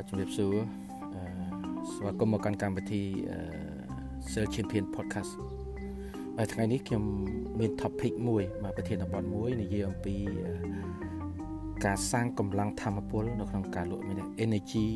[0.00, 0.54] បាទជំរាបសួរ
[1.14, 1.22] អឺ
[1.92, 3.02] ស្វាគមន៍មកកាន់កម្មវិធី
[4.30, 5.32] Sell Champion Podcast
[6.36, 7.04] ហើយថ្ងៃនេះខ្ញុំ
[7.58, 10.16] មាន topic មួយមកប្រធានបទមួយនិយាយអំពី
[11.84, 14.86] ការសាងកម្លាំងធម្មពលនៅក្នុងការលក់មាន energy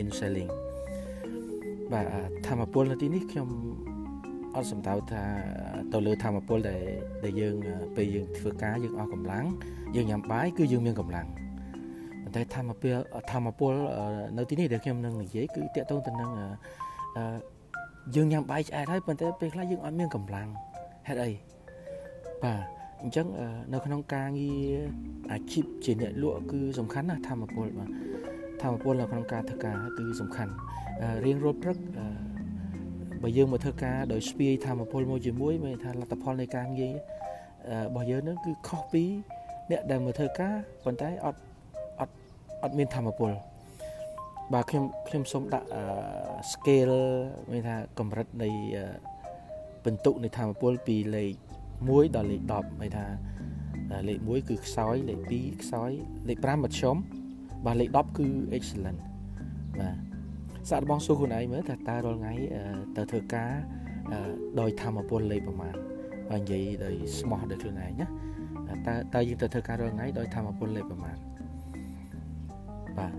[0.00, 0.50] in selling
[1.92, 2.06] បាទ
[2.46, 3.48] ធម្មពលនៅទីនេះខ្ញុំ
[4.54, 5.22] អត់សំដៅថា
[5.92, 6.82] ទៅលើធម្មពលដែល
[7.24, 7.56] ដែលយើង
[7.96, 9.44] ពេលយើងធ្វើការយើងអស់កម្លាំង
[9.96, 11.28] យើងញ៉ាំបាយគឺយើងមានកម្លាំង
[12.30, 12.96] ប៉ុន្តែធម្មពល
[13.30, 13.74] ធម្មពល
[14.38, 16.30] នៅទីនេះដែលខ្ញុំនឹងនិយាយគឺតកតងទៅនឹង
[18.14, 20.48] យើងញ៉ាំបាយឆ្អែតហើយប៉ុន្តែពេលខ្លះយើងអត់មានកម្លាំង
[21.08, 21.30] ហេតុអី
[22.42, 22.60] បាទ
[23.02, 23.26] អញ្ចឹង
[23.72, 24.76] នៅក្នុងការងារ
[25.32, 27.90] អាជីពជាអ្នកលក់គឺសំខាន់ណាស់ធម្មពលបាទ
[28.62, 30.52] ធម្មពលនៅក្នុងការធ្វើការគឺសំខាន់
[31.24, 31.78] រៀងរាល់ព្រឹក
[33.22, 36.94] បើយើងមកធ្វើការដោយស្ពាយធម្មពលមួយជាមួយមានថាលទ្ធផលនៃការងារ
[37.86, 39.04] របស់យើងនឹងគឺខុសពី
[39.70, 41.40] អ្នកដែលមកធ្វើការប៉ុន្តែអត់អត់
[42.62, 43.32] អត់មានធម្មពល
[44.52, 45.68] បាទខ្ញុំខ្ញុំសូមដាក់
[46.52, 46.98] scale
[47.52, 48.50] មានថាកម្រិតនៃ
[49.84, 51.34] បន្ទុកនៃធម្មពលពីលេខ
[51.74, 53.06] 1ដល់លេខ10មានថា
[54.08, 55.90] លេខ1គឺខ្សោយលេខ2ខ្សោយ
[56.28, 56.96] លេខ5មធ្យម
[57.66, 59.00] បាទលេខ10គឺ excellent
[59.80, 59.96] បាទ
[60.70, 62.34] សាកបងសួរខ្លួនឯងមើលថាតើរាល់ថ្ងៃ
[62.96, 63.50] ទៅធ្វើការ
[64.60, 65.74] ដោយធម្មពលលេខប្រមាណ
[66.30, 68.06] បាទនិយាយដោយស្មោះដោយខ្លួនឯងណា
[68.86, 71.16] តើតើយើងទៅធ្វើការរាល់ថ្ងៃដោយធម្មពលលេខប្រមាណ
[73.00, 73.12] បាទ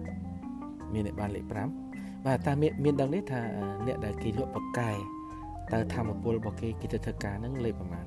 [0.94, 1.46] មានអ្នកបានលេខ
[1.88, 3.42] 5បាទតើមានមានដឹងនេះថា
[3.88, 4.92] អ្នកដែលគេលក់បកកែ
[5.72, 8.06] តើធម្មពលរបស់គេគេទៅធ្វើការហ្នឹងលេខប្រមាណ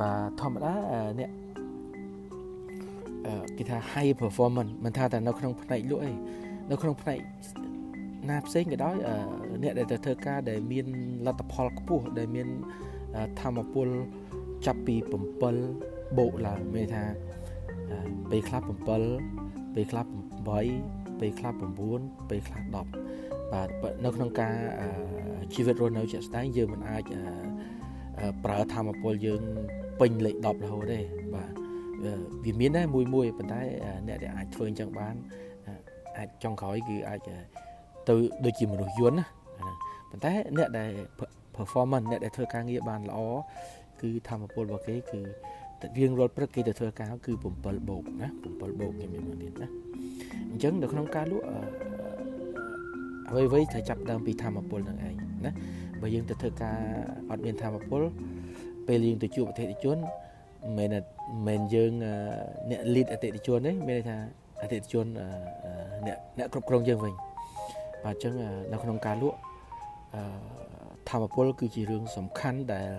[0.00, 0.74] បាទធម្មតា
[1.20, 1.30] អ្នក
[3.56, 6.12] គេថា high performance មិនថាតែនៅក្នុងផ្នែកលក់អី
[6.70, 7.18] នៅក្នុងផ្នែក
[8.30, 8.96] ណាផ្សេងក៏ដោយ
[9.62, 10.86] អ្នកដែលទៅធ្វើការដែលមាន
[11.26, 12.48] លទ្ធផលខ្ពស់ដែលមាន
[13.40, 13.88] ធម្មពល
[14.66, 14.94] ចាប់ពី
[15.58, 17.04] 7បូកឡើងមានថា
[18.30, 20.04] ពេលខ្លះ7 ពេលខ្លះ
[20.62, 21.52] 8ពេលខ្លះ
[21.90, 23.68] 9ពេលខ្លះ10បាទ
[24.04, 24.54] នៅក្នុងការ
[25.54, 27.02] ជីវិតរស់នៅជាក់ស្ដែងយើងមិនអាច
[28.44, 29.42] ប្រើធម្មពលយើង
[30.00, 31.00] ពេញលេខ10រហូតទេ
[31.34, 31.50] បាទ
[32.44, 33.62] វាមានដែរមួយមួយប៉ុន្តែ
[34.08, 35.14] អ្នកដែលអាចធ្វើអញ្ចឹងបាន
[36.18, 37.20] អាចចុងក្រោយគឺអាច
[38.08, 39.26] ទៅដូចជាមនុស្សយន្តណា
[40.10, 40.90] ប៉ុន្តែអ្នកដែល
[41.56, 43.20] performance អ្នកដែលធ្វើការងារបានល្អ
[44.02, 45.61] គឺធម្មពលរបស់គេគឺតែ
[45.98, 47.44] រៀងរាល់ព្រឹកគេទៅធ្វើការគឺ7
[47.88, 49.68] បូកណា7បូកគេមានមកទៀតណា
[50.50, 51.46] អញ្ចឹងនៅក្នុងការលក់
[53.28, 55.52] អ្វីៗត្រូវចាប់ដើមពីធម្មពលនឹងឯងណា
[56.00, 56.78] បើយើងទៅធ្វើការ
[57.30, 58.02] អត់មានធម្មពល
[58.86, 59.96] ពេលយើងទៅជួបអតិថិជន
[60.78, 61.04] មិនមែន
[61.48, 61.92] មិនយើង
[62.70, 64.16] អ្នក lead អតិថិជនទេមានន័យថា
[64.62, 65.06] អតិថិជន
[66.06, 67.14] អ្នកអ្នកគ្រប់គ្រងយើងវិញ
[68.04, 68.32] បាទអញ្ចឹង
[68.72, 69.38] នៅក្នុងការលក់
[71.08, 72.90] ធម្មពលគឺជារឿងសំខាន់ដែល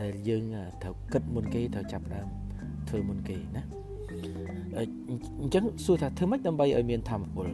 [0.00, 0.42] ដែលយើង
[0.82, 2.28] ត្រូវគិតមុនគេត្រូវចាប់ដើម
[2.88, 3.62] ធ្វើមុនគេណា
[5.42, 7.48] អញ្ចឹងសួរថាធ្វើម៉េចដើម្បីឲ្យមានធម្មពល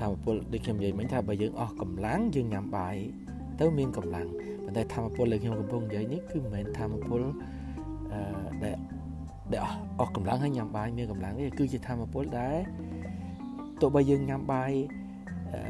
[0.00, 2.96] ធម្មពលដូចខ្ញុំនិយាយមិញថាបើយើងអស់កម្លាំងយើងញ៉ាំបាយ
[3.60, 4.26] ទៅមានកម្លាំង
[4.64, 7.22] ប៉ុន្តែធម្មពលដែលខ្ញុំកំពុងនិយាយនេះគឺមិនមែនធម្មពល
[8.12, 8.20] អឺ
[8.62, 8.76] ដែល
[9.52, 9.60] ដែល
[10.00, 12.58] អស់កម្លាំងហើយញ៉ាំបាយមានកម្លាំងទេគឺជាធម្មពលដែល
[13.80, 14.72] ទោះបីយើងញ៉ាំបាយ
[15.52, 15.60] អឺ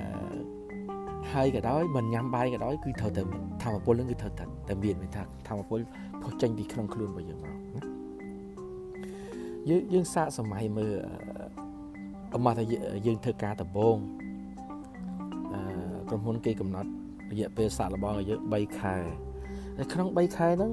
[1.35, 3.23] ហើយក៏ដោយមិនញ៉ាំបាយក៏ដោយគឺត្រូវតែ
[3.63, 5.81] ធម្មពលនឹងគឺត្រូវតែមានមានថាធម្មពល
[6.23, 7.59] ផុសចេញពីក្នុងខ្លួនរបស់យើងមក
[9.69, 10.93] យើងយើងសាកសម័យមើល
[12.35, 12.65] អមថា
[13.07, 13.97] យើងធ្វើការដំបូង
[15.55, 15.61] អឺ
[16.09, 16.91] ក្រុមហ៊ុនគេកំណត់
[17.33, 18.97] រយៈពេលសាកល្បងឲ្យយើង3ខែ
[19.79, 20.71] នៅក្នុង3ខែហ្នឹង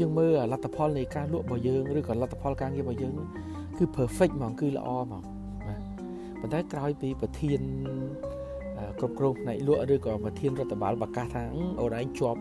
[0.00, 3.12] យើងមើលលទ្ធផលនៃការលក់របស់យើងឬក៏លទ្ធផលការងាររបស់យើង
[3.78, 5.22] គឺ perfect ហ្មងគឺល្អហ្មង
[6.40, 7.60] ប៉ុន្តែក្រោយពីប្រធាន
[9.04, 11.42] គ្រប់គ្រងផ្នែកលក់ឬក៏ប្រធានរដ្ឋបាលប្រកាសថា
[11.80, 12.40] អូនឯងជាប់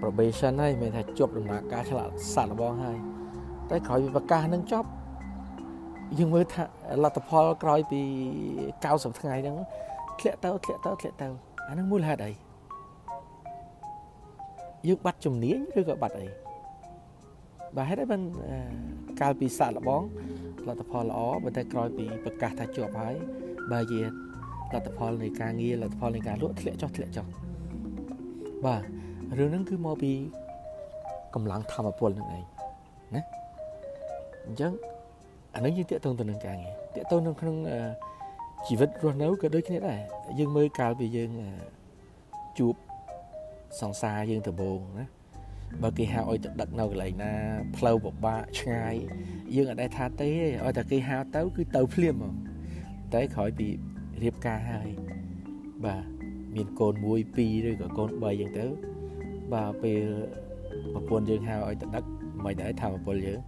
[0.00, 2.98] probation ហើយមានថាជាប់ដំណើរការឆ្លាក់សាក់លបងហើយ
[3.70, 4.88] តែក្រោយពីប្រកាសនឹងចប់
[6.18, 6.62] យើងមើលថា
[7.02, 8.00] លទ្ធផលក្រោយពី
[8.60, 9.56] 90ថ្ងៃហ្នឹង
[10.20, 11.26] ធ្លាក់ទៅធ្លាក់ទៅធ្លាក់ទៅ
[11.68, 12.32] អាហ្នឹងមូលហេតុអី
[14.88, 16.28] យើងបាត់ជំនាញឬក៏បាត់អី
[17.76, 18.22] បាទហេតុអីបាន
[19.20, 20.02] កាលពីសាក់លបង
[20.68, 23.14] លទ្ធផលល្អប៉ុន្តែក្រោយពីប្រកាសថាជាប់ហើយ
[23.72, 24.00] បើជា
[24.74, 27.26] លទ្ធផលនៃការងារលទ្ធផលនៃការលក់ធ្លាក់ចុះធ្លាក់ចុះ
[28.64, 28.82] បាទ
[29.38, 30.12] រឿងហ្នឹងគឺមកពី
[31.34, 32.44] កម្លាំងធម្មពលនឹងឯង
[33.14, 33.22] ណា
[34.46, 34.72] អញ្ចឹង
[35.54, 37.56] អានឹងយើងតាក់ទងទៅនឹងការងារតាក់ទងនៅក្នុង
[38.66, 40.00] ជីវិតរស់នៅក៏ដូចគ្នាដែរ
[40.38, 41.30] យើងមើលកាលពីយើង
[42.58, 42.74] ជួប
[43.80, 45.06] សង្សារយើងដំបូងណា
[45.82, 47.32] បើគេហៅឲ្យទៅដឹកនៅកន្លែងណា
[47.76, 48.94] ផ្លូវពិបាកឆ្ងាយ
[49.54, 50.30] យើងអត់ដែរថាទេ
[50.64, 52.34] ឲ្យតែគេហៅទៅគឺទៅភ្លាមហ្មង
[53.14, 53.68] តែក្រោយពី
[54.24, 54.88] រៀបការហើយ
[55.84, 56.04] បាទ
[56.54, 58.64] មានកូន1 2ឬក៏កូន3អញ្ចឹងទៅ
[59.52, 60.02] បាទពេល
[60.94, 62.04] ប្រពន្ធយើងហៅឲ្យទៅដឹក
[62.44, 63.40] មិនដែរថាប្រពន្ធយើង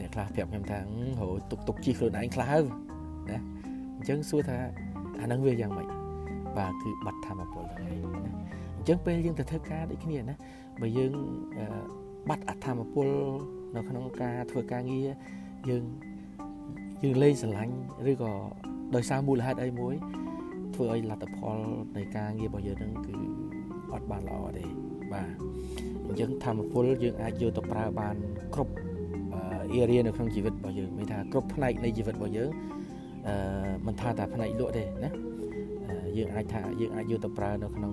[0.00, 0.78] អ្នកខ្លះប្រាប់ខ្ញុំថា
[1.20, 2.64] ហៅទុកទុកជីខ្លួនឯងខ្លះហើយ
[3.30, 3.38] ណា
[3.96, 4.58] អញ្ចឹងសួរថា
[5.20, 5.88] អានឹងវាយ៉ាងម៉េច
[6.58, 8.32] បាទគឺបាត់ធម្មពលហ្នឹងឯងណា
[8.76, 10.34] អញ្ចឹងពេលយើងទៅធ្វើការដូចគ្នាណា
[10.80, 11.12] បើយើង
[12.28, 13.08] បាត់អធម្មពល
[13.74, 15.08] នៅក្នុងការធ្វើការងារ
[15.68, 15.84] យើង
[17.02, 17.74] យើងលេងស្រឡាញ់
[18.10, 18.32] ឬក៏
[18.94, 19.94] ដោយសារមូលហេតុអីមួយ
[20.74, 21.58] ធ្វើឲ្យលទ្ធផល
[21.96, 23.14] នៃការងាររបស់យើងហ្នឹងគឺ
[23.92, 24.64] អត់បានល្អទេ
[25.12, 25.28] បាទ
[26.06, 28.16] អញ្ចឹងធម្មពលយើងអាចយកទៅប្រើបាន
[28.54, 28.74] គ្រប់
[29.80, 32.50] area នៅក្នុងជីវិតរបស់យើងមានថាគ្រប់ផ្នែកនៃជីវិតរបស់យើង
[33.28, 33.34] អឺ
[33.86, 35.10] មិនថាតែផ្នែកលក់ទេណា
[36.18, 37.92] យើងអាចថាយើងអាចយកទៅប្រើនៅក្នុង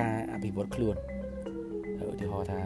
[0.00, 0.96] ការអភិវឌ្ឍខ្លួន
[2.10, 2.60] ឧទាហរណ៍ថា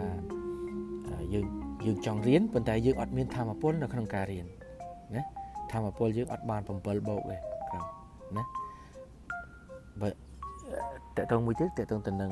[1.34, 1.46] យើង
[1.86, 4.46] យើងចង់រៀនប៉ុន្តែយើងអត់មានធម៌ពលនៅក្នុងការរៀន
[5.14, 5.22] ណា
[5.72, 6.68] ធម៌ពលយើងអត់បាន7
[7.08, 7.36] បូកទេ
[7.70, 7.84] ក្រោម
[8.36, 8.44] ណា
[10.00, 10.08] បើ
[11.16, 12.30] តើតើមួយទៀតតើតើទៅនឹង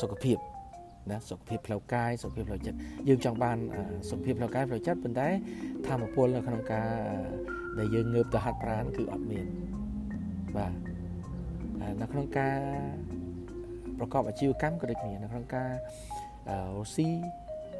[0.00, 0.38] សុខភាព
[1.10, 2.78] ណាសុខភាពផ្លូវកាយសុខភាពផ្លូវចិត្ត
[3.08, 3.56] យើងចង់បាន
[4.10, 5.28] សុខភាពផ្លូវកាយផ្លូវចិត្តប៉ុន្តែ
[5.86, 6.88] ធម៌ពលនៅក្នុងការ
[7.78, 9.46] ដែលយើងងើបទៅហាត់ប្រាណគឺអត់មាន
[10.56, 10.72] បាទ
[12.00, 12.58] នៅក្នុងការ
[13.98, 15.70] ប្រកបអាជីវកម្មក៏ដូចគ្នានៅក្នុងការ
[16.76, 17.08] រស់ស៊ី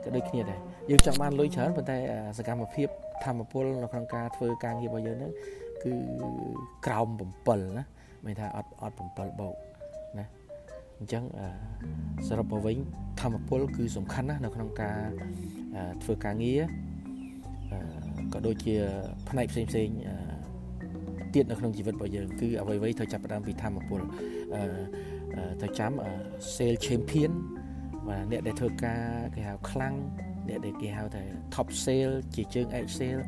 [0.05, 0.59] ក៏ដូចគ្នាដែរ
[0.91, 1.97] យើងចង់បានលុយច្រើនប៉ុន្តែ
[2.39, 2.89] សកម្មភាព
[3.25, 5.33] ធម្មពលនៅក្នុងការធ្វើការងាររបស់យើងហ្នឹង
[5.85, 5.93] គឺ
[6.87, 7.09] ក្រោម
[7.45, 7.85] 7ណា
[8.27, 9.55] មានថាអត់អត់7បូក
[10.19, 10.27] ណា
[10.99, 11.25] អញ្ចឹង
[12.29, 12.77] សរុបមកវិញ
[13.21, 14.99] ធម្មពលគឺសំខាន់ណាស់នៅក្នុងការ
[16.03, 16.63] ធ្វើការងារ
[18.33, 18.75] ក៏ដូចជា
[19.29, 19.89] ផ្នែកផ្សេងផ្សេង
[21.35, 24.01] ទៀតនៅក្នុងជីវិតរបស់យើងគឺអ្វីៗត្រូវចាប់ផ្ដើមពីធម្មពល
[25.63, 25.93] ទៅចាំ
[26.55, 27.33] sale champion
[28.09, 29.03] បាទអ្នកដែលធ្វើការ
[29.35, 29.95] គេហៅខ្លាំង
[30.49, 31.23] អ្នកដែលគេហៅថា
[31.55, 33.19] top sale ជាជើង Excel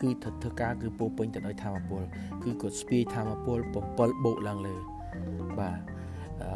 [0.00, 2.02] គឺធ្វើការគឺពោពេញទៅដោយធម៌ពល
[2.42, 3.58] គឺគាត់ស្ពាយធម៌ពល
[3.92, 4.74] 7បូកឡើងលើ
[5.60, 5.80] បាទ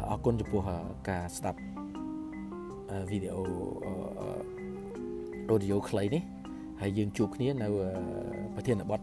[0.09, 0.61] អរគុណចំពោះ
[1.09, 1.59] ការស្ដាប់
[3.09, 3.43] វីដេអូ
[5.53, 6.23] audio ខ្លីនេះ
[6.81, 7.67] ហើយយើងជួបគ្នានៅ
[8.55, 9.01] ប្រធានបទ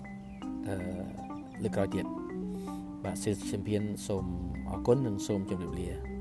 [1.65, 2.05] លើក្រោយទៀត
[3.05, 4.25] បាទ Sales Champion សូម
[4.71, 6.18] អរគុណនិងសូមជម្រាបលា